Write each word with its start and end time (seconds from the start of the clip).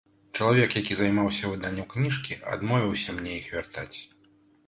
Чалавек, 0.37 0.71
які 0.79 0.95
займаўся 1.01 1.51
выданнем 1.51 1.89
кніжкі, 1.91 2.37
адмовіўся 2.55 3.09
мне 3.17 3.31
іх 3.43 3.51
вяртаць. 3.57 3.97